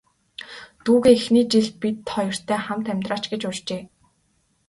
[0.83, 3.83] Дүүгээ эхний жил бид хоёртой хамт амьдраач гэж урьжээ.